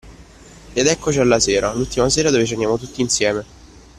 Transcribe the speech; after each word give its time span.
Ed 0.73 0.87
eccoci 0.87 1.19
alla 1.19 1.39
sera, 1.39 1.71
l’ultima 1.75 2.09
sera 2.09 2.31
dove 2.31 2.47
ceniamo 2.47 2.79
tutti 2.79 3.01
insieme 3.01 3.45